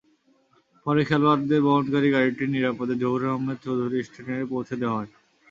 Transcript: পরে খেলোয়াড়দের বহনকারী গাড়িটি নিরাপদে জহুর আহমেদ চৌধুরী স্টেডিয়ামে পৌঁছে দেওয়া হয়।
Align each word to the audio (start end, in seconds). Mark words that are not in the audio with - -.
পরে 0.85 1.01
খেলোয়াড়দের 1.09 1.61
বহনকারী 1.65 2.09
গাড়িটি 2.15 2.43
নিরাপদে 2.47 2.95
জহুর 3.01 3.23
আহমেদ 3.29 3.57
চৌধুরী 3.65 3.97
স্টেডিয়ামে 4.01 4.45
পৌঁছে 4.51 4.75
দেওয়া 4.81 4.97
হয়। 4.97 5.11